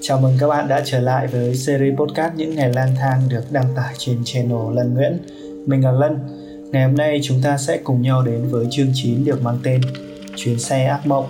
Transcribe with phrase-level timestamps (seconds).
[0.00, 3.42] Chào mừng các bạn đã trở lại với series podcast Những ngày lang thang được
[3.50, 5.18] đăng tải trên channel Lân Nguyễn.
[5.66, 6.18] Mình là Lân.
[6.72, 9.80] Ngày hôm nay chúng ta sẽ cùng nhau đến với chương 9 được mang tên
[10.36, 11.26] Chuyến xe ác mộng.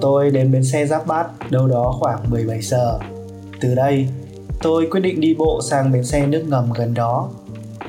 [0.00, 2.98] Tôi đến bến xe Giáp Bát đâu đó khoảng 17 giờ.
[3.60, 4.08] Từ đây,
[4.62, 7.30] tôi quyết định đi bộ sang bến xe nước ngầm gần đó.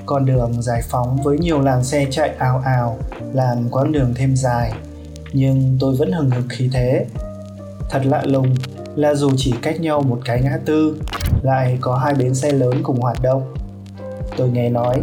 [0.05, 2.97] Con đường giải phóng với nhiều làn xe chạy ào ào
[3.33, 4.73] làm quãng đường thêm dài
[5.33, 7.05] nhưng tôi vẫn hừng hực khí thế.
[7.89, 8.55] Thật lạ lùng
[8.95, 10.97] là dù chỉ cách nhau một cái ngã tư,
[11.41, 13.53] lại có hai bến xe lớn cùng hoạt động.
[14.37, 15.01] Tôi nghe nói,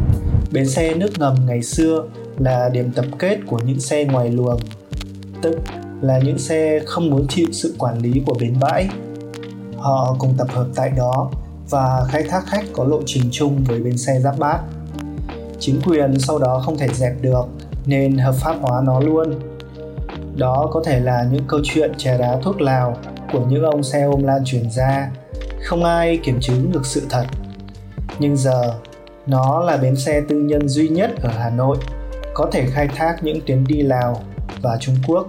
[0.53, 2.05] bến xe nước ngầm ngày xưa
[2.39, 4.61] là điểm tập kết của những xe ngoài luồng,
[5.43, 5.57] tức
[6.01, 8.89] là những xe không muốn chịu sự quản lý của bến bãi.
[9.77, 11.31] Họ cùng tập hợp tại đó
[11.71, 14.61] và khai thác khách có lộ trình chung với bến xe giáp bát.
[15.61, 17.45] Chính quyền sau đó không thể dẹp được,
[17.87, 19.35] nên hợp pháp hóa nó luôn
[20.39, 22.97] đó có thể là những câu chuyện chè đá thuốc lào
[23.33, 25.11] của những ông xe ôm lan truyền ra.
[25.65, 27.25] Không ai kiểm chứng được sự thật.
[28.19, 28.75] Nhưng giờ,
[29.27, 31.77] nó là bến xe tư nhân duy nhất ở hà nội,
[32.35, 34.23] có thể khai thác những tuyến đi lào
[34.63, 35.27] và trung quốc.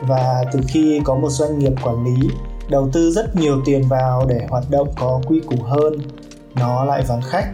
[0.00, 2.28] Và từ khi có một doanh nghiệp quản lý,
[2.70, 5.98] đầu tư rất nhiều tiền vào để hoạt động có quy củ hơn,
[6.54, 7.50] nó lại vắng khách.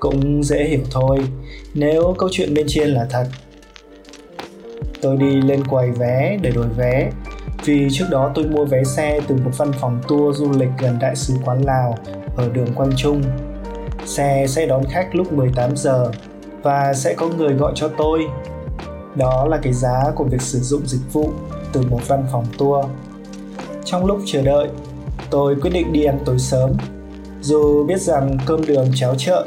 [0.00, 1.18] Cũng dễ hiểu thôi,
[1.74, 3.26] nếu câu chuyện bên trên là thật
[5.02, 7.10] tôi đi lên quầy vé để đổi vé
[7.64, 10.98] vì trước đó tôi mua vé xe từ một văn phòng tour du lịch gần
[11.00, 11.98] đại sứ quán Lào
[12.36, 13.22] ở đường Quang Trung.
[14.04, 16.10] Xe sẽ đón khách lúc 18 giờ
[16.62, 18.26] và sẽ có người gọi cho tôi.
[19.14, 21.30] Đó là cái giá của việc sử dụng dịch vụ
[21.72, 22.86] từ một văn phòng tour.
[23.84, 24.68] Trong lúc chờ đợi,
[25.30, 26.72] tôi quyết định đi ăn tối sớm.
[27.40, 29.46] Dù biết rằng cơm đường cháo chợ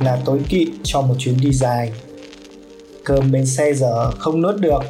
[0.00, 1.92] là tối kỵ cho một chuyến đi dài.
[3.04, 4.82] Cơm bên xe giờ không nuốt được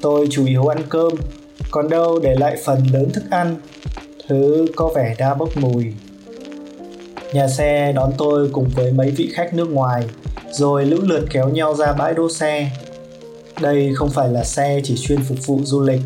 [0.00, 1.12] Tôi chủ yếu ăn cơm,
[1.70, 3.56] còn đâu để lại phần lớn thức ăn,
[4.28, 5.92] thứ có vẻ đã bốc mùi.
[7.32, 10.04] Nhà xe đón tôi cùng với mấy vị khách nước ngoài,
[10.50, 12.70] rồi lũ lượt kéo nhau ra bãi đỗ xe.
[13.60, 16.00] Đây không phải là xe chỉ chuyên phục vụ du lịch.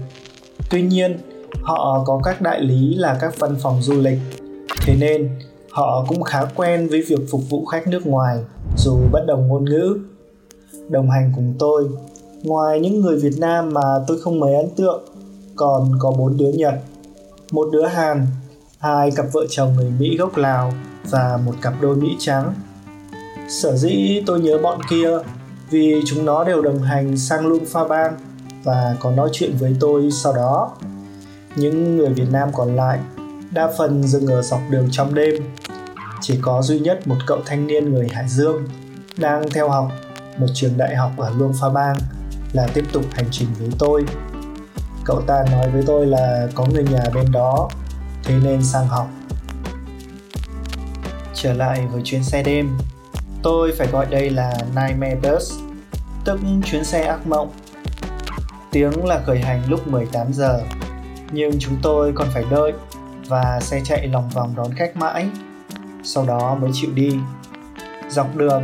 [0.71, 1.19] Tuy nhiên,
[1.63, 4.19] họ có các đại lý là các văn phòng du lịch,
[4.87, 5.29] thế nên
[5.71, 8.39] họ cũng khá quen với việc phục vụ khách nước ngoài
[8.77, 9.99] dù bất đồng ngôn ngữ.
[10.91, 11.89] Đồng hành cùng tôi
[12.43, 15.05] Ngoài những người Việt Nam mà tôi không mấy ấn tượng,
[15.57, 16.75] còn có bốn đứa Nhật,
[17.53, 18.27] một đứa Hàn,
[18.79, 20.73] hai cặp vợ chồng người Mỹ gốc Lào
[21.11, 22.55] và một cặp đôi Mỹ trắng.
[23.49, 25.11] Sở dĩ tôi nhớ bọn kia
[25.71, 28.17] vì chúng nó đều đồng hành sang Luông Pha Bang
[28.65, 30.71] và có nói chuyện với tôi sau đó.
[31.57, 32.99] Những người Việt Nam còn lại
[33.51, 35.35] đa phần dừng ở dọc đường trong đêm.
[36.21, 38.63] Chỉ có duy nhất một cậu thanh niên người Hải Dương
[39.19, 39.93] đang theo học
[40.41, 41.97] một trường đại học ở Luông Pha Bang
[42.53, 44.05] là tiếp tục hành trình với tôi.
[45.05, 47.69] Cậu ta nói với tôi là có người nhà bên đó,
[48.25, 49.11] thế nên sang học.
[51.35, 52.79] Trở lại với chuyến xe đêm,
[53.43, 55.53] tôi phải gọi đây là Nightmare Bus,
[56.25, 57.53] tức chuyến xe ác mộng.
[58.73, 60.61] Tiếng là khởi hành lúc 18 giờ,
[61.33, 62.73] nhưng chúng tôi còn phải đợi
[63.29, 65.29] và xe chạy lòng vòng đón khách mãi.
[66.05, 67.17] Sau đó mới chịu đi.
[68.09, 68.63] Dọc đường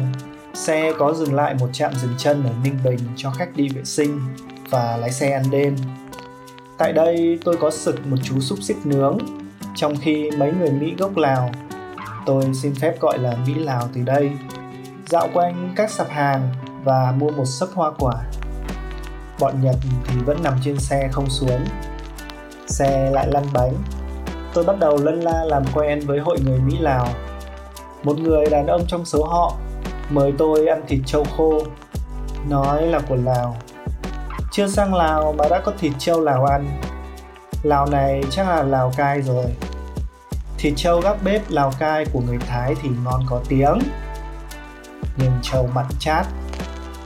[0.57, 3.85] Xe có dừng lại một trạm dừng chân ở Ninh Bình cho khách đi vệ
[3.85, 4.21] sinh
[4.71, 5.77] và lái xe ăn đêm.
[6.79, 9.19] Tại đây tôi có sực một chú xúc xích nướng,
[9.75, 11.51] trong khi mấy người Mỹ gốc Lào,
[12.27, 14.31] tôi xin phép gọi là Mỹ Lào từ đây,
[15.07, 16.49] dạo quanh các sạp hàng
[16.85, 18.15] và mua một sấp hoa quả.
[19.41, 21.65] Bọn Nhật thì vẫn nằm trên xe không xuống.
[22.67, 23.75] Xe lại lăn bánh.
[24.55, 27.09] Tôi bắt đầu lân la làm quen với hội người Mỹ Lào.
[28.03, 29.57] Một người đàn ông trong số họ
[30.11, 31.63] mời tôi ăn thịt trâu khô.
[32.49, 33.57] Nói là của lào.
[34.53, 36.81] Chưa sang lào mà đã có thịt trâu lào ăn.
[37.63, 39.47] Lào này chắc là lào cai rồi.
[40.59, 43.79] Thịt trâu gác bếp lào cai của người thái thì ngon có tiếng.
[45.17, 46.27] Nhưng trâu mặn chát.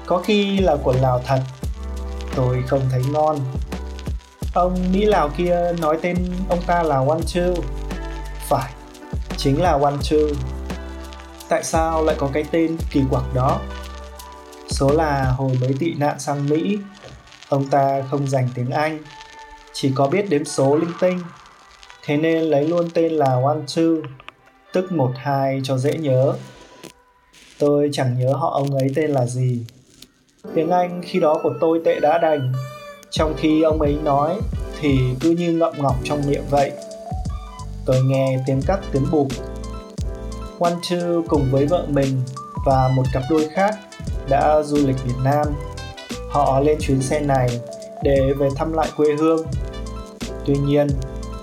[0.07, 1.41] Có khi là của lào thật.
[2.35, 3.39] Tôi không thấy ngon.
[4.55, 6.17] Ông mỹ lào kia nói tên
[6.49, 7.55] ông ta là one two
[8.49, 8.73] phải,
[9.37, 10.35] chính là one two
[11.51, 13.61] tại sao lại có cái tên kỳ quặc đó?
[14.69, 16.79] Số là hồi mới tị nạn sang mỹ.
[17.49, 18.99] Ông ta không dành tiếng anh,
[19.73, 21.21] chỉ có biết đếm số linh tinh.
[22.05, 24.03] Thế nên lấy luôn tên là one two
[24.73, 26.33] tức một hai cho dễ nhớ.
[27.59, 29.65] Tôi chẳng nhớ họ ông ấy tên là gì.
[30.55, 32.53] Tiếng anh khi đó của tôi tệ đã đành.
[33.11, 34.41] Trong khi ông ấy nói
[34.81, 36.73] thì cứ như ngậm ngọc trong miệng vậy.
[37.87, 39.29] Tôi nghe tiếng cắt tiếng bục.
[40.61, 42.23] One Two cùng với vợ mình
[42.67, 43.79] và một cặp đôi khác
[44.29, 45.47] đã du lịch Việt Nam.
[46.31, 47.61] Họ lên chuyến xe này
[48.03, 49.47] để về thăm lại quê hương.
[50.47, 50.87] Tuy nhiên,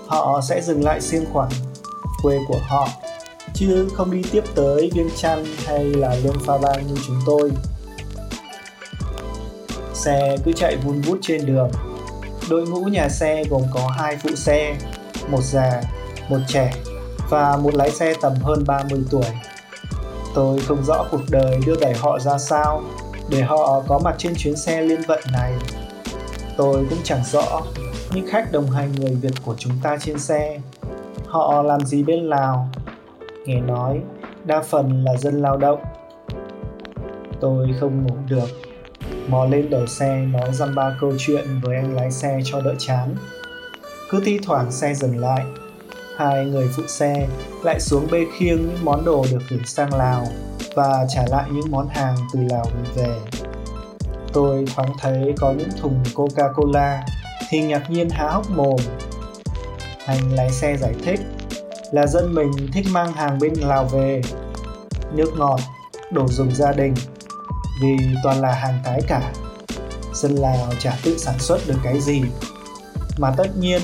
[0.07, 1.49] họ sẽ dừng lại xiên khoảng
[2.21, 2.89] quê của họ
[3.53, 7.51] chứ không đi tiếp tới Viêng Chăn hay là Luông Pha Bang như chúng tôi.
[9.93, 11.71] Xe cứ chạy vun vút trên đường.
[12.49, 14.75] Đội ngũ nhà xe gồm có hai phụ xe,
[15.29, 15.81] một già,
[16.29, 16.73] một trẻ
[17.29, 19.25] và một lái xe tầm hơn 30 tuổi.
[20.35, 22.83] Tôi không rõ cuộc đời đưa đẩy họ ra sao
[23.29, 25.53] để họ có mặt trên chuyến xe liên vận này.
[26.57, 27.61] Tôi cũng chẳng rõ
[28.13, 30.59] những khách đồng hành người Việt của chúng ta trên xe.
[31.27, 32.69] Họ làm gì bên Lào?
[33.45, 33.99] Nghe nói,
[34.43, 35.79] đa phần là dân lao động.
[37.39, 38.49] Tôi không ngủ được.
[39.27, 42.75] Mò lên đầu xe nói dăm ba câu chuyện với anh lái xe cho đỡ
[42.77, 43.15] chán.
[44.09, 45.45] Cứ thi thoảng xe dừng lại,
[46.17, 47.27] hai người phụ xe
[47.63, 50.27] lại xuống bê khiêng những món đồ được gửi sang Lào
[50.75, 53.19] và trả lại những món hàng từ Lào gửi về.
[54.33, 56.97] Tôi thoáng thấy có những thùng Coca-Cola
[57.49, 58.75] thì ngạc nhiên há hốc mồm.
[60.05, 61.19] Anh lái xe giải thích
[61.91, 64.21] là dân mình thích mang hàng bên Lào về.
[65.13, 65.59] Nước ngọt,
[66.11, 66.93] đồ dùng gia đình
[67.81, 69.31] vì toàn là hàng tái cả.
[70.13, 72.21] Dân Lào chả tự sản xuất được cái gì.
[73.17, 73.81] Mà tất nhiên,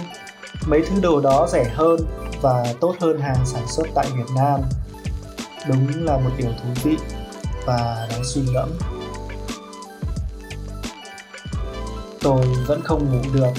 [0.65, 1.99] mấy thứ đồ đó rẻ hơn
[2.43, 4.61] và tốt hơn hàng sản xuất tại Việt Nam.
[5.67, 6.97] Đúng là một điều thú vị
[7.65, 8.69] và đáng suy ngẫm.
[12.21, 13.53] Tôi vẫn không ngủ được.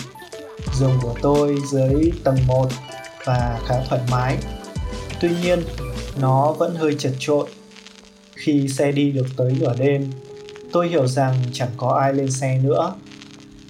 [0.75, 2.69] Giường của tôi dưới tầng 1
[3.25, 4.37] và khá thoải mái.
[5.21, 5.63] Tuy nhiên,
[6.21, 7.47] nó vẫn hơi chật trội.
[8.35, 10.13] Khi xe đi được tới nửa đêm,
[10.73, 12.95] tôi hiểu rằng chẳng có ai lên xe nữa.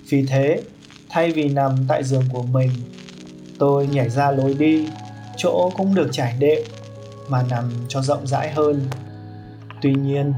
[0.09, 0.63] Vì thế,
[1.09, 2.71] thay vì nằm tại giường của mình,
[3.59, 4.89] tôi nhảy ra lối đi,
[5.37, 6.63] chỗ cũng được trải đệm
[7.29, 8.89] mà nằm cho rộng rãi hơn.
[9.83, 10.33] Tuy nhiên,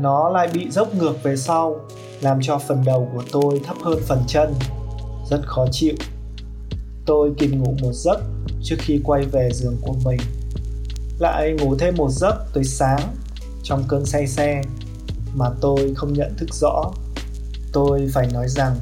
[0.00, 1.80] nó lại bị dốc ngược về sau,
[2.20, 4.54] làm cho phần đầu của tôi thấp hơn phần chân.
[5.30, 5.94] Rất khó chịu.
[7.06, 8.20] Tôi kịp ngủ một giấc
[8.62, 10.20] trước khi quay về giường của mình.
[11.18, 13.00] Lại ngủ thêm một giấc tới sáng
[13.62, 14.62] trong cơn say xe
[15.34, 16.92] mà tôi không nhận thức rõ.
[17.72, 18.76] Tôi phải nói rằng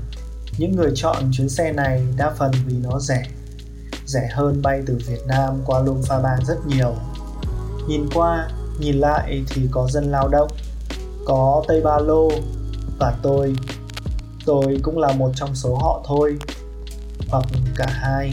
[0.58, 3.22] những người chọn chuyến xe này đa phần vì nó rẻ.
[4.08, 6.94] Rẻ hơn bay từ Việt Nam qua Luông Pha Bang rất nhiều.
[7.88, 10.48] Nhìn qua, nhìn lại thì có dân lao động,
[11.24, 12.28] có Tây Ba Lô
[12.98, 13.56] và tôi.
[14.46, 16.38] Tôi cũng là một trong số họ thôi,
[17.28, 17.44] hoặc
[17.76, 18.32] cả hai.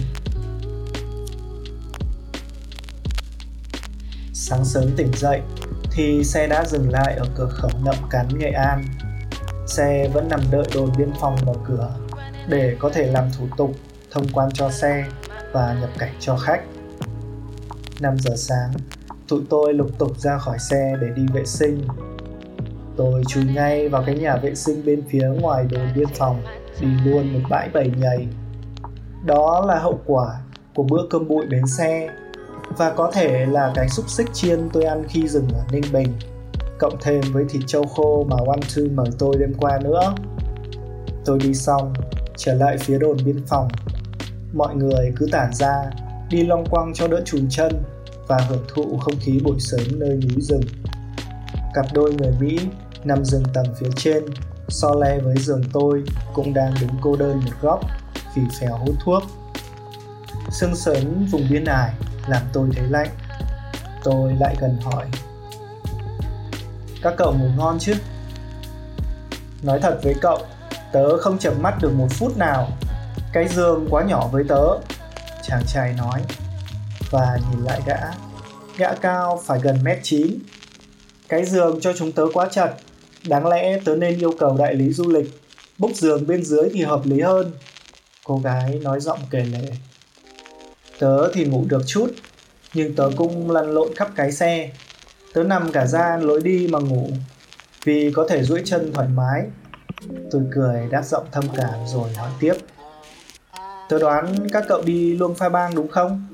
[4.33, 5.41] Sáng sớm tỉnh dậy
[5.91, 8.85] thì xe đã dừng lại ở cửa khẩu Nậm Cắn, Nghệ An.
[9.67, 11.89] Xe vẫn nằm đợi đồn biên phòng mở cửa
[12.47, 13.71] để có thể làm thủ tục
[14.11, 15.05] thông quan cho xe
[15.55, 16.61] và nhập cảnh cho khách.
[17.99, 18.71] 5 giờ sáng,
[19.27, 21.87] tụi tôi lục tục ra khỏi xe để đi vệ sinh.
[22.97, 26.41] Tôi chui ngay vào cái nhà vệ sinh bên phía ngoài đồn biên phòng,
[26.81, 28.27] đi luôn một bãi bầy nhầy.
[29.25, 30.39] Đó là hậu quả
[30.75, 32.09] của bữa cơm bụi bến xe
[32.77, 36.13] và có thể là cái xúc xích chiên tôi ăn khi dừng ở Ninh Bình
[36.79, 40.15] cộng thêm với thịt trâu khô mà One Two mời tôi đêm qua nữa.
[41.25, 41.93] Tôi đi xong,
[42.37, 43.67] trở lại phía đồn biên phòng.
[44.55, 45.83] Mọi người cứ tản ra,
[46.29, 47.83] đi long quăng cho đỡ chùn chân
[48.27, 50.61] và hưởng thụ không khí buổi sớm nơi núi rừng.
[51.73, 52.59] Cặp đôi người Mỹ
[53.03, 54.25] nằm rừng tầng phía trên,
[54.67, 56.03] so le với giường tôi
[56.33, 57.79] cũng đang đứng cô đơn một góc,
[58.35, 59.23] phì phèo hút thuốc.
[60.51, 61.93] Sương sớm vùng biên ải
[62.27, 63.09] làm tôi thấy lạnh.
[64.03, 65.05] Tôi lại gần hỏi.
[67.01, 67.93] Các cậu ngủ ngon chứ?
[69.63, 70.39] Nói thật với cậu,
[70.91, 72.67] tớ không chập mắt được một phút nào.
[73.35, 74.79] Cái giường quá nhỏ với tớ,
[75.43, 76.21] chàng trai nói.
[77.11, 77.97] Và nhìn lại gã,
[78.77, 80.39] gã cao phải gần mét chín.
[81.29, 82.73] Cái giường cho chúng tớ quá chật,
[83.27, 85.41] đáng lẽ tớ nên yêu cầu đại lý du lịch
[85.77, 87.51] bốc giường bên dưới thì hợp lý hơn.
[88.25, 89.71] Cô gái nói giọng kể lể.
[90.99, 92.07] Tớ thì ngủ được chút,
[92.73, 94.71] nhưng tớ cũng lăn lộn khắp cái xe.
[95.33, 97.09] Tớ nằm cả ra lối đi mà ngủ,
[97.83, 99.41] vì có thể duỗi chân thoải mái.
[100.31, 102.53] Tôi cười đáp giọng thâm cảm rồi nói tiếp.
[103.89, 106.25] Tớ đoán các cậu đi Luông Pha Bang đúng không?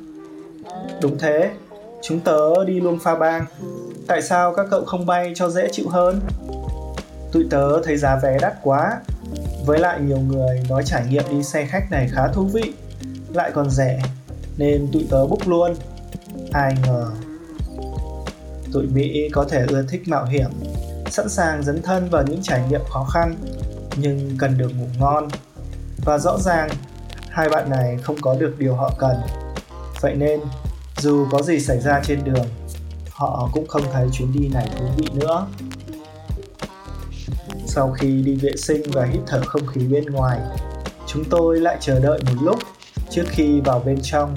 [1.02, 1.52] Đúng thế,
[2.02, 3.46] chúng tớ đi Luông Pha Bang.
[4.08, 6.20] Tại sao các cậu không bay cho dễ chịu hơn?
[7.32, 9.00] Tụi tớ thấy giá vé đắt quá.
[9.66, 12.74] Với lại nhiều người nói trải nghiệm đi xe khách này khá thú vị,
[13.34, 14.02] lại còn rẻ
[14.58, 15.74] nên tụi tớ book luôn
[16.52, 17.08] ai ngờ
[18.74, 20.50] tụi mỹ có thể ưa thích mạo hiểm
[21.10, 23.36] sẵn sàng dấn thân vào những trải nghiệm khó khăn
[23.96, 25.28] nhưng cần được ngủ ngon
[26.06, 26.70] và rõ ràng
[27.32, 29.16] hai bạn này không có được điều họ cần.
[30.02, 30.40] Vậy nên,
[30.98, 32.46] dù có gì xảy ra trên đường,
[33.12, 35.48] họ cũng không thấy chuyến đi này thú vị nữa.
[37.66, 40.40] Sau khi đi vệ sinh và hít thở không khí bên ngoài,
[41.08, 42.60] chúng tôi lại chờ đợi một lúc.
[43.10, 44.36] Trước khi vào bên trong,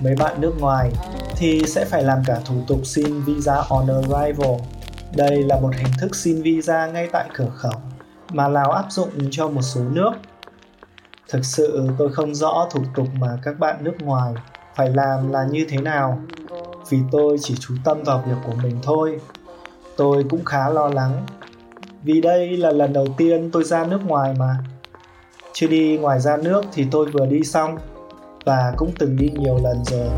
[0.00, 0.90] mấy bạn nước ngoài
[1.36, 4.56] thì sẽ phải làm cả thủ tục xin visa on arrival.
[5.16, 7.80] Đây là một hình thức xin visa ngay tại cửa khẩu,
[8.32, 10.12] mà Lào áp dụng cho một số nước.
[11.28, 14.34] Thực sự tôi không rõ thủ tục mà các bạn nước ngoài
[14.74, 16.18] phải làm là như thế nào
[16.90, 19.20] vì tôi chỉ chú tâm vào việc của mình thôi.
[19.96, 21.26] Tôi cũng khá lo lắng
[22.02, 24.56] vì đây là lần đầu tiên tôi ra nước ngoài mà.
[25.52, 27.78] Chưa đi ngoài ra nước thì tôi vừa đi xong
[28.44, 30.08] và cũng từng đi nhiều lần rồi.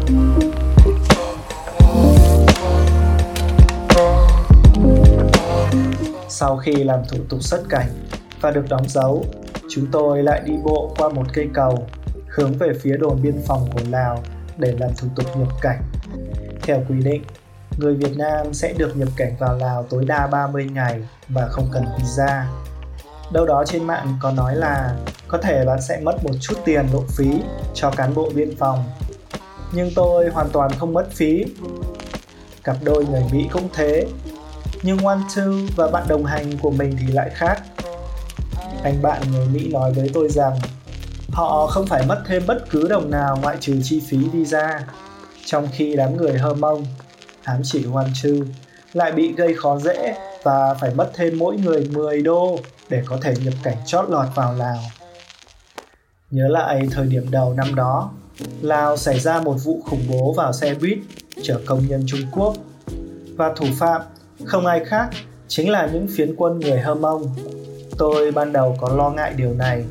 [6.28, 7.88] Sau khi làm thủ tục xuất cảnh
[8.40, 9.24] và được đóng dấu,
[9.68, 11.86] chúng tôi lại đi bộ qua một cây cầu
[12.28, 14.22] hướng về phía đồn biên phòng của Lào
[14.58, 15.82] để làm thủ tục nhập cảnh.
[16.62, 17.22] Theo quy định,
[17.78, 21.68] người Việt Nam sẽ được nhập cảnh vào Lào tối đa 30 ngày và không
[21.72, 22.46] cần visa.
[23.32, 24.96] Đâu đó trên mạng có nói là
[25.28, 27.30] có thể bạn sẽ mất một chút tiền lộ phí
[27.74, 28.84] cho cán bộ biên phòng.
[29.72, 31.44] Nhưng tôi hoàn toàn không mất phí.
[32.64, 34.06] Cặp đôi người Mỹ cũng thế,
[34.82, 37.62] nhưng One Two và bạn đồng hành của mình thì lại khác.
[38.86, 40.58] Anh bạn người Mỹ nói với tôi rằng
[41.32, 44.86] họ không phải mất thêm bất cứ đồng nào ngoại trừ chi phí visa,
[45.44, 46.86] trong khi đám người hơ mông,
[47.42, 48.44] ám chỉ Hoàn Trư,
[48.92, 53.18] lại bị gây khó dễ và phải mất thêm mỗi người 10 đô để có
[53.22, 54.78] thể nhập cảnh chót lọt vào Lào.
[56.30, 58.10] Nhớ lại thời điểm đầu năm đó,
[58.60, 60.98] Lào xảy ra một vụ khủng bố vào xe buýt
[61.42, 62.54] chở công nhân Trung Quốc
[63.36, 64.02] và thủ phạm
[64.44, 65.08] không ai khác
[65.48, 67.34] chính là những phiến quân người Hơ Mông.
[67.98, 69.84] Tôi ban đầu có lo ngại điều này,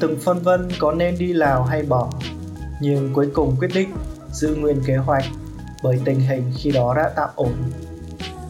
[0.00, 2.10] từng phân vân có nên đi Lào hay bỏ,
[2.80, 3.88] nhưng cuối cùng quyết định
[4.32, 5.24] giữ nguyên kế hoạch
[5.82, 7.54] bởi tình hình khi đó đã tạm ổn.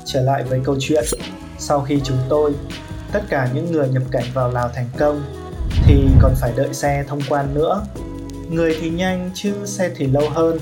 [0.04, 1.04] Trở lại với câu chuyện,
[1.58, 2.54] sau khi chúng tôi,
[3.12, 5.22] tất cả những người nhập cảnh vào Lào thành công
[5.86, 7.86] thì còn phải đợi xe thông quan nữa.
[8.50, 10.58] Người thì nhanh chứ xe thì lâu hơn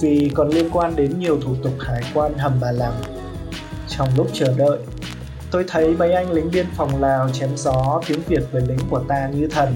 [0.00, 3.02] vì còn liên quan đến nhiều thủ tục hải quan hầm bà lằng
[3.88, 4.78] trong lúc chờ đợi,
[5.50, 8.98] tôi thấy mấy anh lính biên phòng Lào chém gió tiếng Việt với lính của
[9.08, 9.74] ta như thần.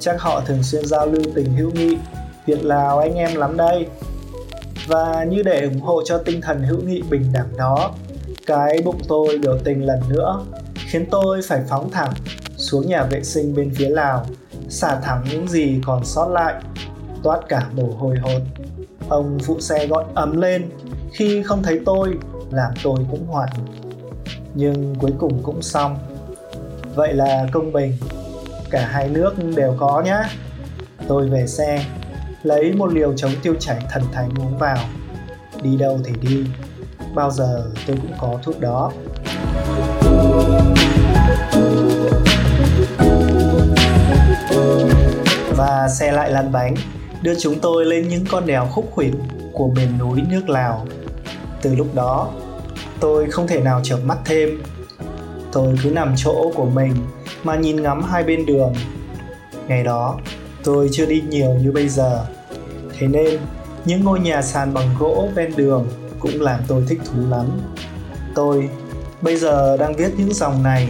[0.00, 1.96] Chắc họ thường xuyên giao lưu tình hữu nghị,
[2.46, 3.86] Việt Lào anh em lắm đây.
[4.86, 7.94] Và như để ủng hộ cho tinh thần hữu nghị bình đẳng đó,
[8.46, 12.12] cái bụng tôi biểu tình lần nữa, khiến tôi phải phóng thẳng
[12.56, 14.26] xuống nhà vệ sinh bên phía Lào,
[14.68, 16.54] xả thẳng những gì còn sót lại,
[17.22, 18.42] toát cả mồ hôi hột.
[19.08, 20.70] Ông phụ xe gọi ấm lên
[21.12, 22.14] khi không thấy tôi
[22.50, 23.50] làm tôi cũng hoảng
[24.54, 25.98] nhưng cuối cùng cũng xong.
[26.94, 27.96] Vậy là công bình.
[28.70, 30.24] Cả hai nước đều có nhá.
[31.08, 31.84] Tôi về xe,
[32.42, 34.78] lấy một liều chống tiêu chảy thần thánh uống vào.
[35.62, 36.44] Đi đâu thì đi.
[37.14, 38.92] Bao giờ tôi cũng có thuốc đó.
[45.56, 46.74] Và xe lại lăn bánh,
[47.22, 49.14] đưa chúng tôi lên những con đèo khúc khuỷu
[49.52, 50.86] của miền núi nước Lào.
[51.62, 52.28] Từ lúc đó
[53.00, 54.62] tôi không thể nào chợp mắt thêm.
[55.52, 56.94] Tôi cứ nằm chỗ của mình
[57.44, 58.74] mà nhìn ngắm hai bên đường.
[59.68, 60.18] Ngày đó,
[60.64, 62.26] tôi chưa đi nhiều như bây giờ.
[62.98, 63.40] Thế nên,
[63.84, 65.88] những ngôi nhà sàn bằng gỗ ven đường
[66.20, 67.46] cũng làm tôi thích thú lắm.
[68.34, 68.68] Tôi
[69.20, 70.88] bây giờ đang viết những dòng này.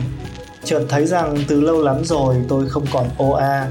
[0.64, 3.68] Chợt thấy rằng từ lâu lắm rồi tôi không còn oa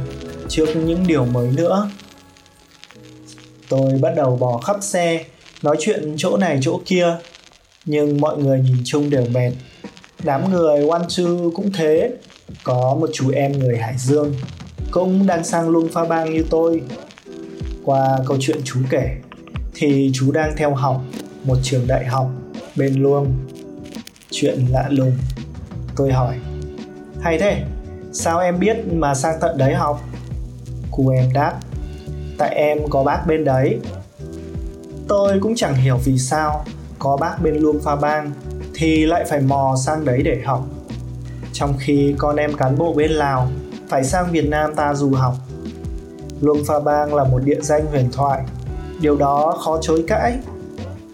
[0.47, 1.89] trước những điều mới nữa.
[3.69, 5.25] Tôi bắt đầu bỏ khắp xe,
[5.61, 7.17] nói chuyện chỗ này chỗ kia
[7.89, 9.51] nhưng mọi người nhìn chung đều mệt.
[10.23, 12.11] Đám người one two cũng thế.
[12.63, 14.33] Có một chú em người hải dương.
[14.91, 16.81] Cũng đang sang lung pha bang như tôi.
[17.83, 19.09] Qua câu chuyện chú kể,
[19.73, 21.01] thì chú đang theo học
[21.43, 22.31] một trường đại học
[22.75, 23.33] bên luông.
[24.31, 25.17] Chuyện lạ lùng,
[25.95, 26.35] tôi hỏi.
[27.21, 27.63] Hay thế,
[28.13, 30.01] sao em biết mà sang tận đấy học?
[30.91, 31.59] Cô em đáp.
[32.37, 33.79] Tại em có bác bên đấy.
[35.07, 36.65] Tôi cũng chẳng hiểu vì sao
[36.99, 38.31] có bác bên Luông Pha Bang
[38.73, 40.65] thì lại phải mò sang đấy để học.
[41.53, 43.47] Trong khi con em cán bộ bên Lào
[43.87, 45.35] phải sang Việt Nam ta du học.
[46.41, 48.41] Luông Pha Bang là một địa danh huyền thoại,
[49.01, 50.39] điều đó khó chối cãi.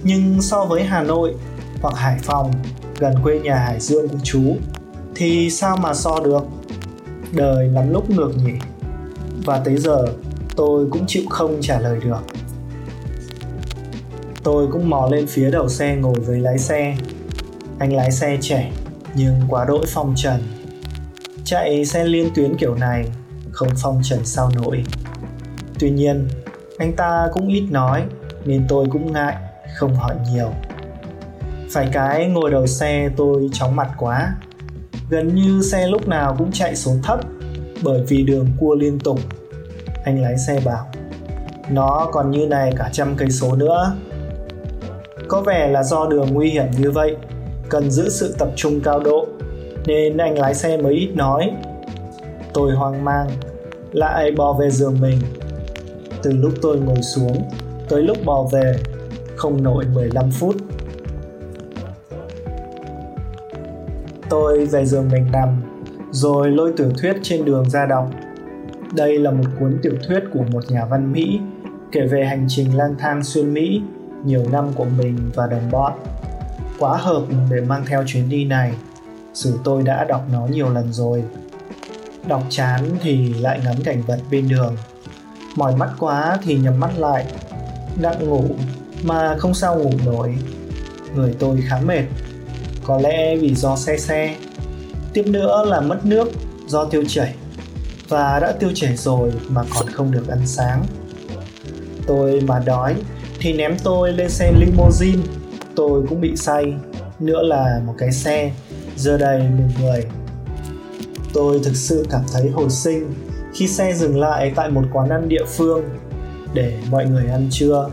[0.04, 1.36] Nhưng so với Hà Nội
[1.82, 2.52] hoặc Hải Phòng,
[3.00, 4.56] gần quê nhà Hải Dương của chú,
[5.16, 6.44] thì sao mà so được?
[7.32, 8.54] Đời lắm lúc ngược nhỉ.
[9.46, 10.06] Và tới giờ
[10.56, 12.35] tôi cũng chịu không trả lời được
[14.46, 16.98] tôi cũng mò lên phía đầu xe ngồi với lái xe.
[17.80, 18.72] Anh lái xe trẻ,
[19.16, 20.42] nhưng quá đỗi phong trần.
[21.44, 23.06] Chạy xe liên tuyến kiểu này
[23.52, 24.84] không phong trần sao nổi.
[25.80, 26.28] Tuy nhiên,
[26.78, 28.04] anh ta cũng ít nói,
[28.46, 29.36] nên tôi cũng ngại
[29.76, 30.50] không hỏi nhiều.
[31.72, 34.36] Phải cái ngồi đầu xe tôi chóng mặt quá.
[35.10, 37.20] Gần như xe lúc nào cũng chạy xuống thấp,
[37.84, 39.20] bởi vì đường cua liên tục.
[40.04, 40.88] Anh lái xe bảo,
[41.70, 43.96] nó còn như này cả trăm cây số nữa
[45.28, 47.16] có vẻ là do đường nguy hiểm như vậy,
[47.70, 49.28] cần giữ sự tập trung cao độ.
[49.86, 51.52] Nên anh lái xe mới ít nói.
[52.54, 53.28] Tôi hoang mang,
[53.92, 55.18] lại bò về giường mình.
[56.24, 57.44] Từ lúc tôi ngồi xuống
[57.90, 58.76] tới lúc bò về,
[59.36, 60.56] không nổi 15 phút.
[64.30, 65.62] Tôi về giường mình nằm,
[66.12, 68.10] rồi lôi tiểu thuyết trên đường ra đọc.
[68.96, 71.40] Đây là một cuốn tiểu thuyết của một nhà văn mỹ
[71.92, 73.82] kể về hành trình lang thang xuyên mỹ
[74.26, 75.94] nhiều năm của mình và đồng bọn.
[76.80, 78.74] Quá hợp để mang theo chuyến đi này,
[79.34, 81.24] dù tôi đã đọc nó nhiều lần rồi.
[82.28, 84.78] Đọc chán thì lại ngắm cảnh vật bên đường.
[85.56, 87.26] Mỏi mắt quá thì nhắm mắt lại.
[88.02, 88.46] Đang ngủ
[89.04, 90.38] mà không sao ngủ nổi.
[91.16, 92.04] Người tôi khá mệt.
[92.84, 94.36] Có lẽ vì do xe xe.
[95.14, 96.32] Tiếp nữa là mất nước
[96.68, 97.36] do tiêu chảy.
[98.10, 100.84] Và đã tiêu chảy rồi mà còn không được ăn sáng.
[102.08, 102.96] Tôi mà đói
[103.46, 105.24] thì ném tôi lên xe limousine.
[105.76, 106.74] Tôi cũng bị say,
[107.20, 108.52] nữa là một cái xe.
[108.96, 109.50] Giờ đầy 10
[109.82, 110.06] người.
[111.34, 113.14] Tôi thực sự cảm thấy hồi sinh
[113.54, 115.84] khi xe dừng lại tại một quán ăn địa phương
[116.54, 117.90] để mọi người ăn trưa.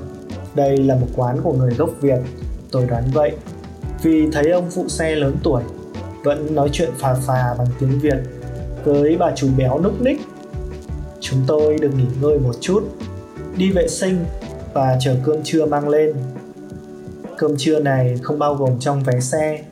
[0.54, 2.18] Đây là một quán của người gốc việt,
[2.70, 3.32] tôi đoán vậy.
[4.02, 5.62] Vì thấy ông phụ xe lớn tuổi,
[6.24, 8.18] vẫn nói chuyện phà phà bằng tiếng việt
[8.84, 10.20] với bà chủ béo núc ních.
[11.20, 12.84] Chúng tôi được nghỉ ngơi một chút,
[13.56, 14.24] đi vệ sinh
[14.72, 16.14] và chờ cơm trưa mang lên.
[17.38, 19.64] Cơm trưa này không bao gồm trong vé xe,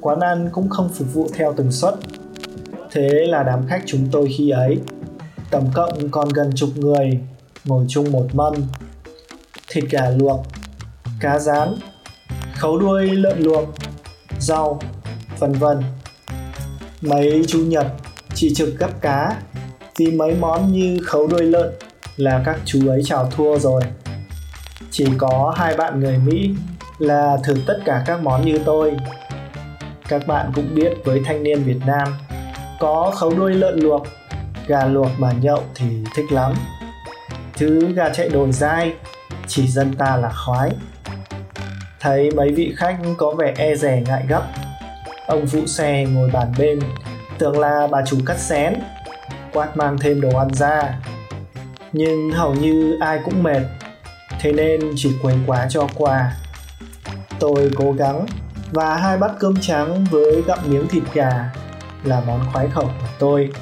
[0.00, 1.94] quán ăn cũng không phục vụ theo từng suất.
[2.90, 4.78] Thế là đám khách chúng tôi khi ấy
[5.50, 7.18] tổng cộng còn gần chục người,
[7.64, 8.54] ngồi chung một mâm,
[9.68, 10.46] thịt gà luộc,
[11.20, 11.74] cá rán,
[12.54, 13.64] khấu đuôi lợn luộc,
[14.40, 14.80] rau,
[15.38, 15.82] vân vân.
[17.00, 17.86] Mấy chú nhật
[18.34, 19.36] chỉ trực gấp cá
[19.98, 21.72] vì mấy món như khấu đuôi lợn
[22.16, 23.82] là các chú ấy chào thua rồi
[24.90, 26.54] chỉ có hai bạn người mỹ
[26.98, 28.96] là thử tất cả các món như tôi.
[30.08, 32.08] Các bạn cũng biết với thanh niên việt nam,
[32.78, 34.06] có khấu đuôi lợn luộc,
[34.66, 36.54] gà luộc mà nhậu thì thích lắm.
[37.54, 38.92] Thứ gà chạy đồi dai,
[39.46, 40.70] chỉ dân ta là khoái.
[42.00, 44.42] Thấy mấy vị khách có vẻ e rè ngại gấp.
[45.26, 46.80] Ông phụ xe ngồi bàn bên,
[47.38, 48.74] tưởng là bà chủ cắt xén,
[49.52, 50.94] quát mang thêm đồ ăn ra.
[51.92, 53.62] Nhưng hầu như ai cũng mệt
[54.46, 56.32] thế nên chỉ quấy quá cho qua.
[57.38, 58.26] Tôi cố gắng
[58.72, 61.52] và hai bát cơm trắng với gặm miếng thịt gà
[62.04, 63.52] là món khoái khẩu của tôi.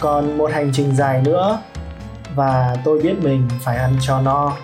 [0.00, 1.58] Còn một hành trình dài nữa
[2.34, 4.56] và tôi biết mình phải ăn cho no.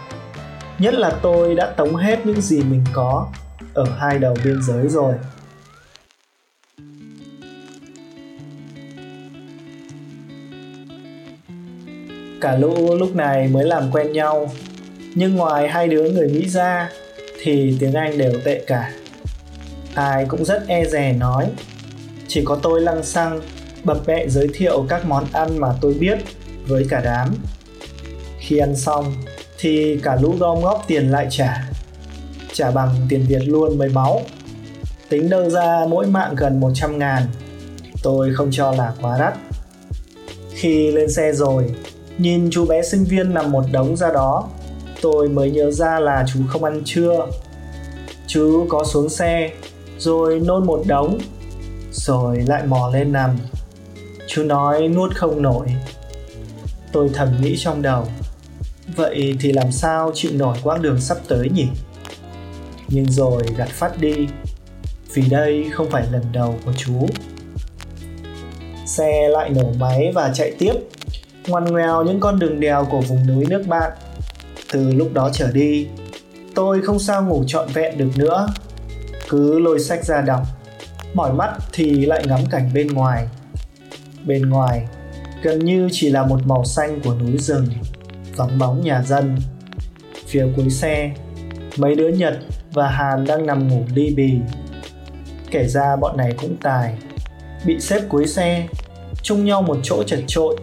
[0.79, 3.27] Nhất là tôi đã tống hết những gì mình có
[3.75, 5.15] ở hai đầu biên giới rồi.
[12.41, 14.51] Cả lũ lúc này mới làm quen nhau
[15.19, 16.91] nhưng ngoài hai đứa người mỹ ra,
[17.43, 18.93] thì tiếng anh đều tệ cả.
[19.95, 21.47] Ai cũng rất e dè nói,
[22.29, 23.41] chỉ có tôi lăng xăng,
[23.85, 26.19] bập bẹ giới thiệu các món ăn mà tôi biết
[26.67, 27.35] với cả đám.
[28.39, 29.15] Khi ăn xong,
[29.59, 31.65] thì cả lũ gom góp tiền lại trả
[32.53, 34.23] trả bằng tiền Việt luôn mới máu.
[35.09, 37.23] Tính đâu ra mỗi mạng gần 100 ngàn,
[38.03, 39.35] tôi không cho là quá đắt.
[40.55, 41.75] Khi lên xe rồi,
[42.19, 44.49] nhìn chú bé sinh viên nằm một đống ra đó
[45.03, 47.27] tôi mới nhớ ra là chú không ăn trưa.
[48.27, 49.51] Chú có xuống xe,
[49.99, 51.19] rồi nôn một đống,
[51.93, 53.39] rồi lại mò lên nằm.
[54.27, 55.67] Chú nói nuốt không nổi.
[56.93, 58.07] Tôi thầm nghĩ trong đầu,
[58.97, 61.67] vậy thì làm sao chịu nổi quãng đường sắp tới nhỉ?
[62.89, 64.15] Nhưng rồi gạt phát đi,
[65.15, 67.07] vì đây không phải lần đầu của chú.
[68.87, 70.73] Xe lại nổ máy và chạy tiếp,
[71.49, 73.93] ngoằn ngoèo những con đường đèo của vùng núi nước bạn
[74.73, 75.87] từ lúc đó trở đi,
[76.55, 78.49] tôi không sao ngủ trọn vẹn được nữa.
[79.29, 80.43] Cứ lôi sách ra đọc,
[81.15, 83.27] mỏi mắt thì lại ngắm cảnh bên ngoài.
[84.27, 84.87] Bên ngoài,
[85.43, 87.67] gần như chỉ là một màu xanh của núi rừng,
[88.37, 89.37] vắng bóng nhà dân.
[90.27, 91.15] Phía cuối xe,
[91.77, 92.39] mấy đứa nhật
[92.73, 94.33] và hàn đang nằm ngủ li bì.
[95.51, 96.95] Kể ra bọn này cũng tài,
[97.67, 98.67] bị xếp cuối xe,
[99.23, 100.57] chung nhau một chỗ chật trội,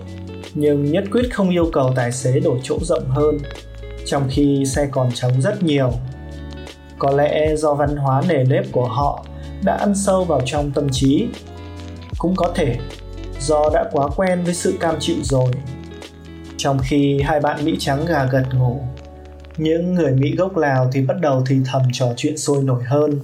[0.53, 3.37] nhưng nhất quyết không yêu cầu tài xế đổi chỗ rộng hơn
[4.13, 5.91] trong khi xe còn trống rất nhiều.
[6.97, 9.25] Có lẽ do văn hóa nề nếp của họ
[9.63, 11.27] đã ăn sâu vào trong tâm trí.
[12.17, 12.77] Cũng có thể
[13.39, 15.51] do đã quá quen với sự cam chịu rồi.
[16.57, 18.81] Trong khi hai bạn mỹ trắng gà gật ngủ,
[19.57, 23.19] những người mỹ gốc lào thì bắt đầu thì thầm trò chuyện sôi nổi hơn.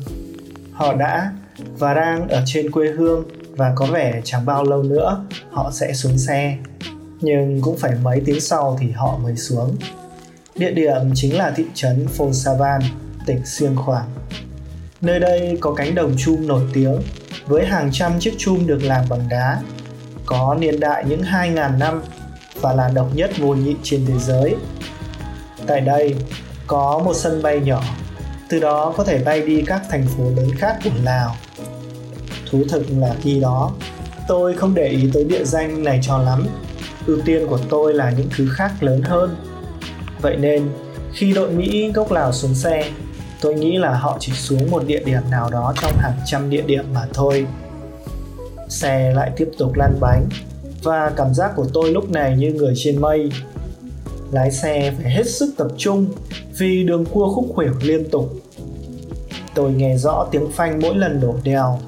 [0.73, 1.32] Họ đã
[1.78, 3.23] và đang ở trên quê hương
[3.56, 6.58] và có vẻ chẳng bao lâu nữa họ sẽ xuống xe.
[7.21, 9.75] Nhưng cũng phải mấy tiếng sau thì họ mới xuống
[10.60, 12.82] địa điểm chính là thị trấn Phôn Savan,
[13.26, 14.10] tỉnh Siêng Khoảng.
[15.02, 17.02] Nơi đây có cánh đồng chum nổi tiếng
[17.48, 19.62] với hàng trăm chiếc chum được làm bằng đá,
[20.26, 22.02] có niên đại những 2.000 năm
[22.62, 24.56] và là độc nhất vô nhị trên thế giới.
[25.67, 26.15] Tại đây
[26.67, 27.84] có một sân bay nhỏ,
[28.50, 31.36] từ đó có thể bay đi các thành phố lớn khác của Lào.
[32.52, 33.72] Thú thực là khi đó,
[34.28, 36.48] tôi không để ý tới địa danh này cho lắm.
[37.06, 39.36] Ưu tiên của tôi là những thứ khác lớn hơn.
[40.21, 40.69] Vậy nên,
[41.13, 42.91] khi đội Mỹ gốc Lào xuống xe,
[43.41, 46.62] tôi nghĩ là họ chỉ xuống một địa điểm nào đó trong hàng trăm địa
[46.62, 47.47] điểm mà thôi.
[48.69, 50.29] Xe lại tiếp tục lăn bánh
[50.84, 53.32] và cảm giác của tôi lúc này như người trên mây.
[54.32, 56.05] Lái xe phải hết sức tập trung
[56.58, 58.34] vì đường cua khúc khuỷu liên tục.
[59.55, 61.79] Tôi nghe rõ tiếng phanh mỗi lần đổ đèo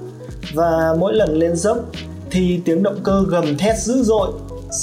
[0.53, 1.77] và mỗi lần lên dốc
[2.31, 4.31] thì tiếng động cơ gầm thét dữ dội.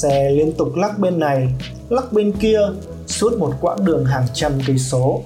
[0.02, 1.48] Xe liên tục lắc bên này
[1.88, 2.60] lắc bên kia
[3.18, 5.22] suốt một quãng đường hàng trăm cây số.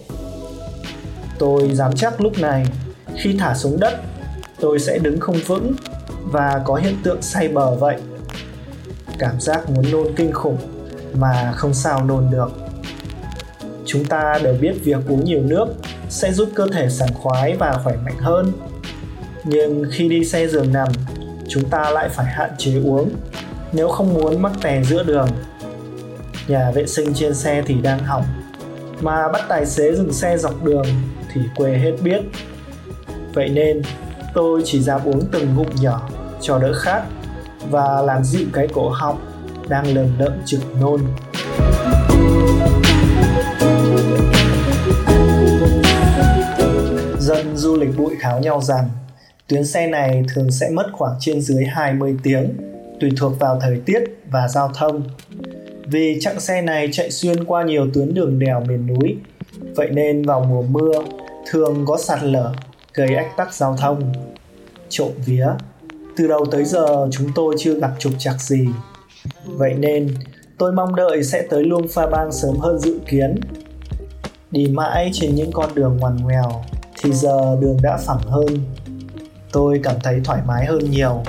[1.38, 2.66] Tôi dám chắc lúc này,
[3.16, 3.94] khi thả xuống đất,
[4.60, 5.72] tôi sẽ đứng không vững
[6.22, 7.96] và có hiện tượng say bờ vậy.
[9.18, 10.58] Cảm giác muốn nôn kinh khủng
[11.14, 12.50] mà không sao nôn được.
[13.86, 15.66] Chúng ta đều biết việc uống nhiều nước
[16.08, 18.52] sẽ giúp cơ thể sảng khoái và khỏe mạnh hơn.
[19.44, 20.88] Nhưng khi đi xe giường nằm,
[21.48, 23.10] chúng ta lại phải hạn chế uống.
[23.72, 25.28] Nếu không muốn mắc tè giữa đường
[26.48, 28.24] nhà vệ sinh trên xe thì đang hỏng.
[29.00, 30.86] Mà bắt tài xế dừng xe dọc đường
[31.32, 32.20] thì quê hết biết.
[33.34, 33.82] Vậy nên,
[34.34, 36.08] tôi chỉ dám uống từng ngụm nhỏ
[36.40, 37.02] cho đỡ khát
[37.70, 39.18] và làm dịu cái cổ họng
[39.68, 41.00] đang lờm đợm trực nôn.
[47.18, 48.88] Dân du lịch bụi kháo nhau rằng,
[49.46, 52.56] tuyến xe này thường sẽ mất khoảng trên dưới 20 tiếng
[53.00, 55.02] tùy thuộc vào thời tiết và giao thông
[55.92, 59.16] vì chặng xe này chạy xuyên qua nhiều tuyến đường đèo miền núi.
[59.76, 60.92] Vậy nên vào mùa mưa,
[61.50, 62.52] thường có sạt lở,
[62.94, 64.12] gây ách tắc giao thông.
[64.88, 65.46] Trộm vía,
[66.16, 68.68] từ đầu tới giờ chúng tôi chưa gặp trục trặc gì.
[69.46, 70.14] Vậy nên,
[70.58, 73.34] tôi mong đợi sẽ tới luông pha bang sớm hơn dự kiến.
[74.50, 76.64] Đi mãi trên những con đường ngoằn ngoèo,
[77.02, 78.58] thì giờ đường đã phẳng hơn.
[79.52, 81.22] Tôi cảm thấy thoải mái hơn nhiều.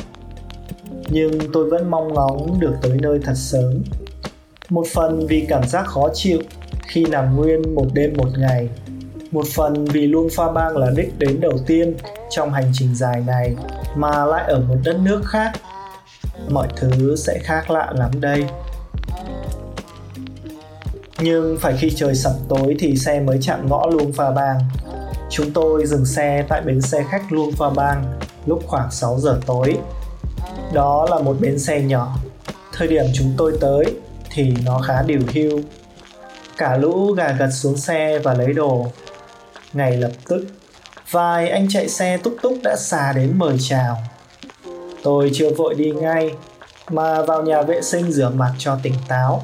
[1.10, 3.84] Nhưng tôi vẫn mong ngóng được tới nơi thật sớm
[4.70, 6.40] một phần vì cảm giác khó chịu
[6.88, 8.70] khi nằm nguyên một đêm một ngày.
[9.32, 11.96] Một phần vì luôn Pha Bang là đích đến đầu tiên
[12.30, 13.56] trong hành trình dài này
[13.96, 15.52] mà lại ở một đất nước khác.
[16.50, 18.46] Mọi thứ sẽ khác lạ lắm đây.
[21.20, 24.60] Nhưng phải khi trời sập tối thì xe mới chạm ngõ Luông Pha Bang.
[25.30, 28.04] Chúng tôi dừng xe tại bến xe khách Luông Pha Bang
[28.46, 29.78] lúc khoảng 6 giờ tối.
[30.74, 32.18] Đó là một bến xe nhỏ.
[32.74, 33.86] Thời điểm chúng tôi tới
[34.34, 35.60] thì nó khá điều hưu
[36.58, 38.88] cả lũ gà gật xuống xe và lấy đồ.
[39.74, 40.46] Ngay lập tức,
[41.12, 43.98] vài anh chạy xe túc túc đã xà đến mời chào.
[45.04, 46.32] Tôi chưa vội đi ngay,
[46.90, 49.44] mà vào nhà vệ sinh rửa mặt cho tỉnh táo.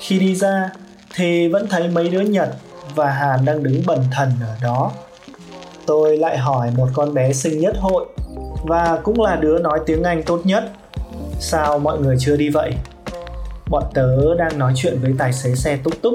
[0.00, 0.70] Khi đi ra,
[1.14, 2.48] thì vẫn thấy mấy đứa nhật
[2.94, 4.92] và hàn đang đứng bần thần ở đó.
[5.86, 8.06] Tôi lại hỏi một con bé sinh nhất hội,
[8.64, 10.64] và cũng là đứa nói tiếng anh tốt nhất.
[11.40, 12.72] Sao mọi người chưa đi vậy?
[13.70, 16.14] Bọn tớ đang nói chuyện với tài xế xe túc túc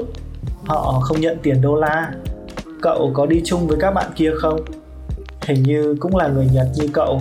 [0.64, 2.12] họ không nhận tiền đô la.
[2.82, 4.60] Cậu có đi chung với các bạn kia không?
[5.46, 7.20] Hình như cũng là người nhật như cậu.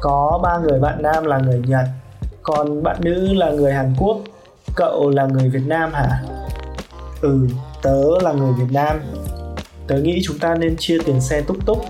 [0.00, 1.84] Có ba người bạn nam là người nhật,
[2.42, 4.18] còn bạn nữ là người hàn quốc.
[4.76, 6.22] Cậu là người việt nam hả?
[7.20, 7.46] Ừ
[7.82, 9.00] tớ là người việt nam.
[9.86, 11.84] Tớ nghĩ chúng ta nên chia tiền xe túc túc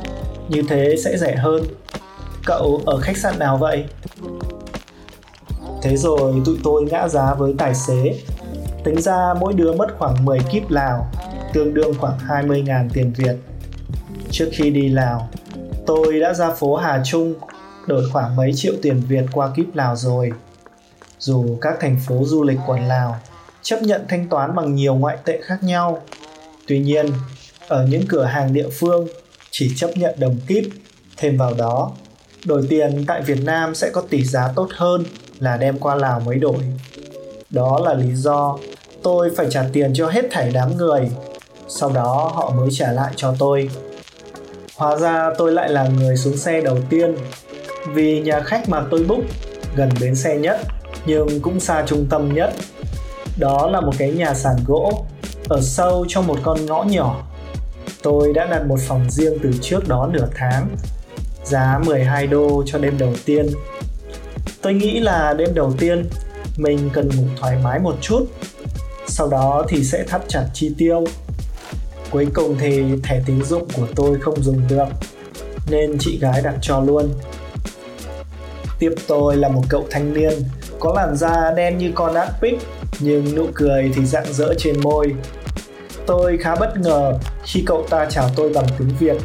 [0.48, 1.62] như thế sẽ rẻ hơn.
[2.44, 3.84] Cậu ở khách sạn nào vậy?
[5.82, 8.14] Thế rồi tụi tôi ngã giá với tài xế
[8.84, 11.10] tính ra mỗi đứa mất khoảng 10 kíp lào
[11.52, 13.36] tương đương khoảng 20.000 tiền Việt.
[14.30, 15.28] Trước khi đi Lào,
[15.86, 17.34] tôi đã ra phố Hà Trung
[17.86, 20.32] đổi khoảng mấy triệu tiền Việt qua kíp Lào rồi.
[21.18, 23.16] Dù các thành phố du lịch quần Lào
[23.62, 26.02] chấp nhận thanh toán bằng nhiều ngoại tệ khác nhau,
[26.66, 27.06] tuy nhiên
[27.68, 29.08] ở những cửa hàng địa phương
[29.50, 30.64] chỉ chấp nhận đồng kíp.
[31.16, 31.92] Thêm vào đó,
[32.44, 35.04] đổi tiền tại Việt Nam sẽ có tỷ giá tốt hơn
[35.42, 36.58] là đem qua Lào mới đổi.
[37.50, 38.58] Đó là lý do
[39.02, 41.10] tôi phải trả tiền cho hết thảy đám người.
[41.68, 43.70] Sau đó họ mới trả lại cho tôi.
[44.76, 47.16] Hóa ra tôi lại là người xuống xe đầu tiên.
[47.94, 49.20] Vì nhà khách mà tôi book,
[49.76, 50.60] gần bến xe nhất,
[51.06, 52.52] nhưng cũng xa trung tâm nhất.
[53.38, 55.04] Đó là một cái nhà sàn gỗ,
[55.48, 57.22] ở sâu trong một con ngõ nhỏ.
[58.02, 60.68] Tôi đã đặt một phòng riêng từ trước đó nửa tháng.
[61.44, 63.46] Giá 12 đô cho đêm đầu tiên.
[64.62, 66.08] Tôi nghĩ là đêm đầu tiên
[66.56, 68.26] mình cần ngủ thoải mái một chút,
[69.06, 71.04] sau đó thì sẽ thắt chặt chi tiêu.
[72.10, 74.84] Cuối cùng thì thẻ tín dụng của tôi không dùng được,
[75.70, 77.14] nên chị gái đặt cho luôn.
[78.78, 80.32] Tiếp tôi là một cậu thanh niên
[80.80, 82.58] có làn da đen như con ác pích
[83.00, 85.14] nhưng nụ cười thì rạng rỡ trên môi.
[86.06, 89.16] Tôi khá bất ngờ khi cậu ta chào tôi bằng tiếng Việt,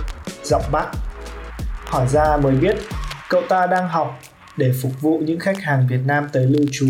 [0.43, 0.88] giọng Bắc.
[1.86, 2.76] Hỏi ra mới biết
[3.30, 4.19] cậu ta đang học
[4.58, 6.88] để phục vụ những khách hàng Việt Nam tới lưu trú.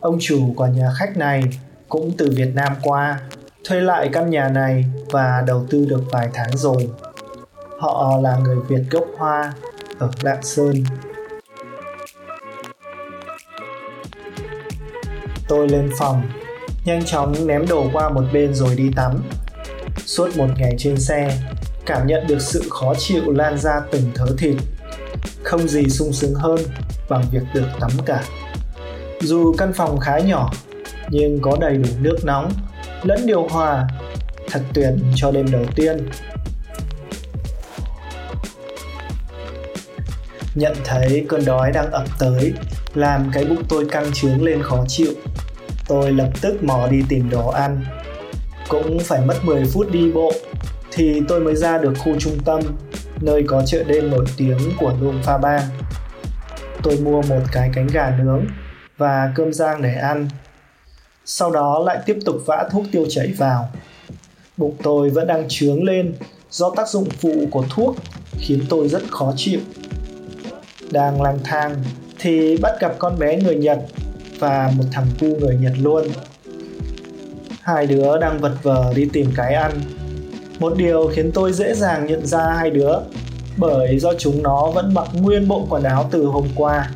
[0.00, 1.42] Ông chủ của nhà khách này
[1.88, 3.20] cũng từ Việt Nam qua,
[3.64, 6.90] thuê lại căn nhà này và đầu tư được vài tháng rồi.
[7.78, 9.52] Họ là người Việt gốc Hoa
[9.98, 10.74] ở Lạng Sơn.
[15.48, 16.22] Tôi lên phòng,
[16.84, 19.22] nhanh chóng ném đồ qua một bên rồi đi tắm.
[20.06, 21.38] Suốt một ngày trên xe,
[21.86, 24.56] cảm nhận được sự khó chịu lan ra từng thớ thịt.
[25.48, 26.58] Không gì sung sướng hơn
[27.08, 28.22] bằng việc được tắm cả.
[29.20, 30.52] Dù căn phòng khá nhỏ,
[31.10, 32.52] nhưng có đầy đủ nước nóng,
[33.02, 33.88] lẫn điều hòa,
[34.50, 36.08] thật tuyệt cho đêm đầu tiên.
[40.54, 42.52] Nhận thấy cơn đói đang ập tới,
[42.94, 45.12] làm cái bụng tôi căng trướng lên khó chịu
[45.88, 47.84] tôi lập tức mò đi tìm đồ ăn
[48.68, 50.32] cũng phải mất 10 phút đi bộ
[50.92, 52.60] thì tôi mới ra được khu trung tâm
[53.20, 55.62] nơi có chợ đêm nổi tiếng của Luông Pha Bang.
[56.82, 58.46] Tôi mua một cái cánh gà nướng
[58.96, 60.28] và cơm rang để ăn.
[61.24, 63.68] Sau đó lại tiếp tục vã thuốc tiêu chảy vào.
[64.56, 66.14] Bụng tôi vẫn đang trướng lên
[66.50, 67.96] do tác dụng phụ của thuốc
[68.38, 69.60] khiến tôi rất khó chịu.
[70.90, 71.74] Đang lang thang
[72.18, 73.78] thì bắt gặp con bé người Nhật
[74.38, 76.08] và một thằng cu người Nhật luôn.
[77.60, 79.72] Hai đứa đang vật vờ đi tìm cái ăn.
[80.58, 82.92] Một điều khiến tôi dễ dàng nhận ra hai đứa,
[83.56, 86.90] bởi do chúng nó vẫn mặc nguyên bộ quần áo từ hôm qua.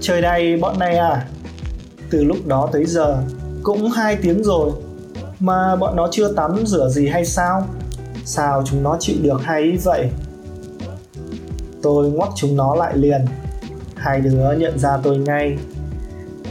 [0.00, 1.26] Trời đây bọn này à?
[2.10, 3.16] Từ lúc đó tới giờ,
[3.62, 4.70] cũng hai tiếng rồi,
[5.40, 7.66] mà bọn nó chưa tắm rửa gì hay sao?
[8.24, 10.10] Sao chúng nó chịu được hay vậy?
[11.82, 13.24] Tôi ngoắc chúng nó lại liền.
[13.96, 15.58] Hai đứa nhận ra tôi ngay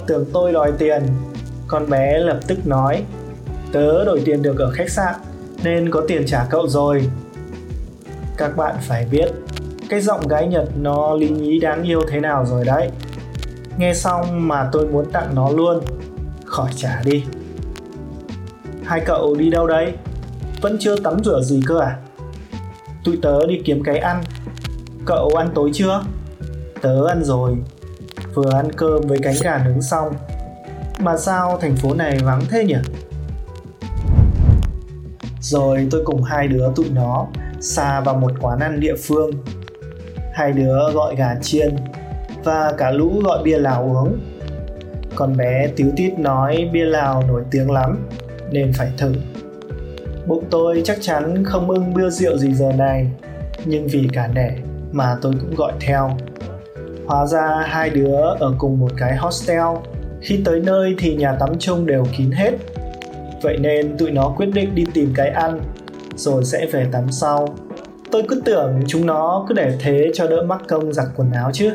[0.07, 1.03] tưởng tôi đòi tiền,
[1.67, 3.03] con bé lập tức nói,
[3.71, 5.15] tớ đổi tiền được ở khách sạn
[5.63, 7.09] nên có tiền trả cậu rồi.
[8.37, 9.31] Các bạn phải biết,
[9.89, 12.89] cái giọng gái nhật nó lý nhí đáng yêu thế nào rồi đấy.
[13.77, 15.79] Nghe xong mà tôi muốn tặng nó luôn.
[16.45, 17.23] Khỏi trả đi.
[18.83, 19.93] Hai cậu đi đâu đấy?
[20.61, 21.97] vẫn chưa tắm rửa gì cơ à?
[23.03, 24.23] Tụi tớ đi kiếm cái ăn.
[25.05, 26.03] Cậu ăn tối chưa?
[26.81, 27.57] Tớ ăn rồi.
[28.33, 30.13] Vừa ăn cơm với cánh gà nướng xong.
[30.99, 32.75] Mà sao thành phố này vắng thế nhỉ?
[35.49, 37.27] Rồi tôi cùng hai đứa tụi nó
[37.59, 39.31] xa vào một quán ăn địa phương.
[40.33, 41.75] Hai đứa gọi gà chiên
[42.43, 44.19] và cả lũ gọi bia lào uống.
[45.15, 48.07] Con bé tíu tít nói bia lào nổi tiếng lắm,
[48.51, 49.13] nên phải thử.
[50.27, 53.11] Bụng tôi chắc chắn không ưng bia rượu gì giờ này,
[53.65, 54.55] nhưng vì cả đẻ
[54.91, 56.17] mà tôi cũng gọi theo.
[57.07, 59.65] Hóa ra hai đứa ở cùng một cái hostel.
[60.21, 62.51] Khi tới nơi thì nhà tắm chung đều kín hết.
[63.41, 65.61] Vậy nên tụi nó quyết định đi tìm cái ăn,
[66.15, 67.55] Rồi sẽ về tắm sau.
[68.11, 71.51] Tôi cứ tưởng chúng nó cứ để thế cho đỡ mắc công giặt quần áo
[71.53, 71.71] chứ.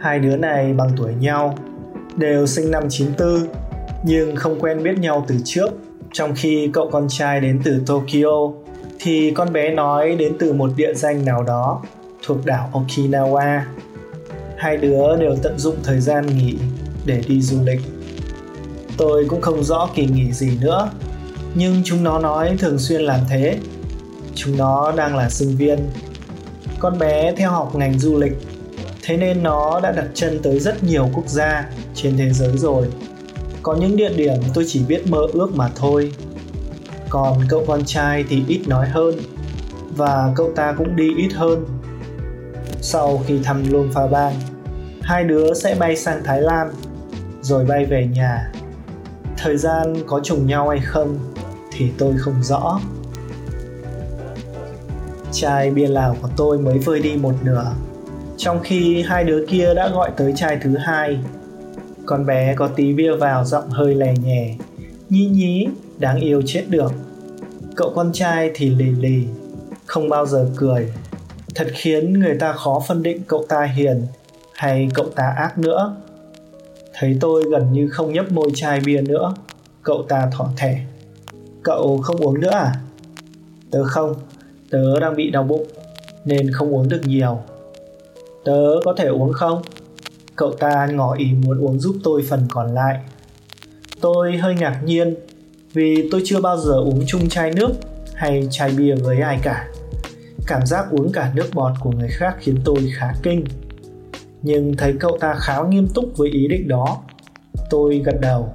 [0.00, 1.54] Hai đứa này bằng tuổi nhau,
[2.16, 3.48] Đều sinh năm 94
[4.04, 5.70] Nhưng không quen biết nhau từ trước.
[6.12, 8.52] Trong khi cậu con trai đến từ Tokyo,
[8.98, 11.82] Thì con bé nói đến từ một địa danh nào đó
[12.26, 13.60] Thuộc đảo Okinawa.
[14.56, 16.58] Hai đứa đều tận dụng thời gian nghỉ
[17.06, 17.80] để đi du lịch
[18.98, 20.90] tôi cũng không rõ kỳ nghỉ gì nữa.
[21.54, 23.58] Nhưng chúng nó nói thường xuyên làm thế.
[24.34, 25.78] Chúng nó đang là sinh viên.
[26.78, 28.32] Con bé theo học ngành du lịch.
[29.02, 32.86] Thế nên nó đã đặt chân tới rất nhiều quốc gia trên thế giới rồi.
[33.62, 36.12] Có những địa điểm tôi chỉ biết mơ ước mà thôi.
[37.08, 39.14] Còn cậu con trai thì ít nói hơn.
[39.96, 41.66] Và cậu ta cũng đi ít hơn.
[42.80, 44.34] Sau khi thăm Luông Pha Bang,
[45.02, 46.70] hai đứa sẽ bay sang Thái Lan,
[47.42, 48.52] rồi bay về nhà.
[49.42, 51.18] Thời gian có trùng nhau hay không
[51.72, 52.80] thì tôi không rõ.
[55.32, 57.72] Chai bia Lào của tôi mới vơi đi một nửa,
[58.36, 61.18] trong khi hai đứa kia đã gọi tới chai thứ hai.
[62.06, 64.56] Con bé có tí bia vào giọng hơi lè nhè,
[65.08, 65.66] nhí nhí,
[65.98, 66.92] đáng yêu chết được.
[67.76, 69.24] Cậu con trai thì lì lì,
[69.86, 70.92] không bao giờ cười.
[71.54, 74.06] Thật khiến người ta khó phân định cậu ta hiền
[74.54, 75.96] hay cậu ta ác nữa
[76.98, 79.34] thấy tôi gần như không nhấp môi chai bia nữa
[79.82, 80.84] cậu ta thỏ thẻ
[81.62, 82.74] cậu không uống nữa à
[83.70, 84.14] tớ không
[84.70, 85.66] tớ đang bị đau bụng,
[86.24, 87.38] nên không uống được nhiều.
[88.44, 89.62] Tớ có thể uống không?
[90.36, 93.00] Cậu ta ngỏ ý muốn uống giúp tôi phần còn lại.
[94.00, 95.14] Tôi hơi ngạc nhiên,
[95.72, 97.70] vì tôi chưa bao giờ uống chung chai nước
[98.14, 99.68] hay chai bia với ai cả.
[100.46, 103.44] Cảm giác uống cả nước bọt của người khác khiến tôi khá kinh.
[104.42, 106.98] Nhưng thấy cậu ta khá nghiêm túc với ý định đó.
[107.70, 108.48] Tôi gật đầu.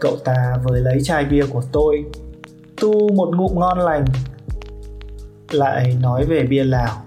[0.00, 2.04] Cậu ta vừa lấy chai bia của tôi,
[2.80, 4.04] tu một ngụm ngon lành.
[5.50, 7.02] Lại nói về bia Lào.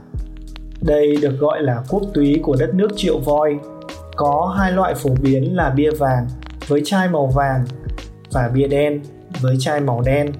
[0.82, 3.60] Đây được gọi là quốc túy của đất nước triệu voi.
[4.16, 6.28] Có hai loại phổ biến là bia vàng
[6.68, 7.66] với chai màu vàng
[8.32, 9.02] và bia đen
[9.42, 10.32] với chai màu đen.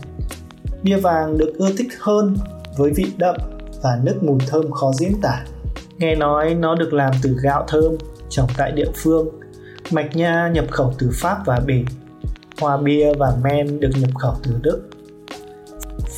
[0.84, 2.38] Bia vàng được ưa thích hơn
[2.78, 3.36] với vị đậm
[3.84, 5.46] và nước mùi thơm khó diễn tả.
[5.98, 7.94] Nghe nói nó được làm từ gạo thơm
[8.30, 9.30] trồng tại địa phương.
[9.92, 11.86] Mạch nha nhập khẩu từ Pháp và Bỉ.
[12.62, 14.82] Hoa bia và men được nhập khẩu từ Đức.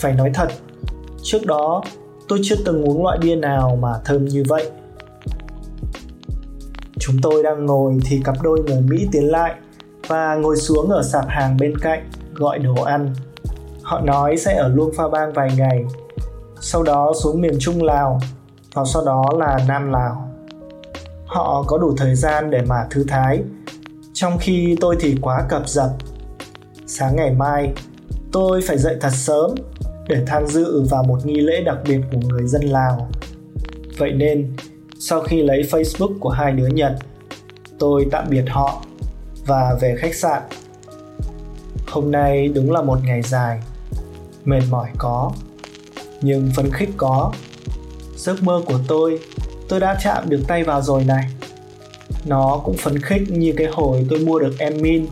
[0.02, 0.48] Phải nói thật,
[1.24, 1.84] trước đó
[2.28, 4.70] tôi chưa từng uống loại bia nào mà thơm như vậy.
[7.00, 9.56] Chúng tôi đang ngồi thì cặp đôi người Mỹ tiến lại
[10.08, 13.13] và ngồi xuống ở sạp hàng bên cạnh gọi đồ ăn.
[13.84, 15.86] Họ nói sẽ ở Luông Pha Bang vài ngày,
[16.62, 18.20] sau đó xuống miền Trung Lào
[18.80, 20.30] và sau đó là Nam Lào.
[21.26, 23.44] Họ có đủ thời gian để mà thư thái,
[24.13, 25.89] trong khi tôi thì quá cập dập.
[26.88, 27.74] Sáng ngày mai,
[28.32, 29.56] tôi phải dậy thật sớm
[30.08, 33.10] để tham dự vào một nghi lễ đặc biệt của người dân Lào.
[33.98, 34.56] Vậy nên,
[35.00, 36.94] sau khi lấy Facebook của hai đứa Nhật,
[37.80, 38.84] tôi tạm biệt họ
[39.46, 40.42] và về khách sạn.
[41.88, 43.60] Hôm nay đúng là một ngày dài,
[44.46, 45.32] mệt mỏi có,
[46.22, 47.32] nhưng phấn khích có.
[48.20, 49.20] Giấc mơ của tôi,
[49.70, 51.30] tôi đã chạm được tay vào rồi này.
[52.26, 55.06] Nó cũng phấn khích như cái hồi tôi mua được em Min,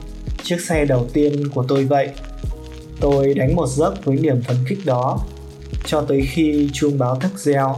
[0.43, 2.10] chiếc xe đầu tiên của tôi vậy.
[3.00, 5.20] Tôi đánh một giấc với niềm phấn khích đó,
[5.86, 7.76] cho tới khi chuông báo thức reo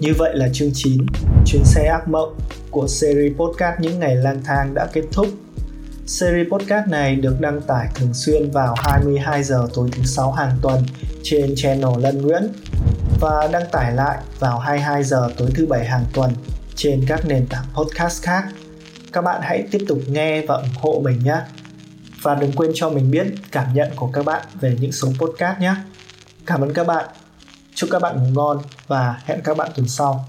[0.00, 1.06] Như vậy là chương 9,
[1.46, 2.34] chuyến xe ác mộng
[2.70, 5.26] của series podcast những ngày lang thang đã kết thúc.
[6.12, 10.56] Series podcast này được đăng tải thường xuyên vào 22 giờ tối thứ sáu hàng
[10.62, 10.82] tuần
[11.22, 12.42] trên channel Lân Nguyễn
[13.20, 16.32] và đăng tải lại vào 22 giờ tối thứ bảy hàng tuần
[16.74, 18.44] trên các nền tảng podcast khác.
[19.12, 21.36] Các bạn hãy tiếp tục nghe và ủng hộ mình nhé.
[22.22, 25.58] Và đừng quên cho mình biết cảm nhận của các bạn về những số podcast
[25.60, 25.74] nhé.
[26.46, 27.06] Cảm ơn các bạn
[27.74, 30.26] Chúc các bạn ngủ ngon và hẹn các bạn tuần sau.